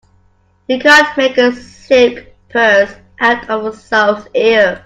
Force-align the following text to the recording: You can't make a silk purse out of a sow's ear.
You 0.67 0.79
can't 0.79 1.15
make 1.15 1.37
a 1.37 1.51
silk 1.51 2.25
purse 2.49 2.91
out 3.19 3.47
of 3.51 3.65
a 3.67 3.71
sow's 3.77 4.27
ear. 4.33 4.79